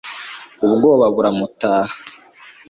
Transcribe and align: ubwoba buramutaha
ubwoba 0.65 1.05
buramutaha 1.15 1.95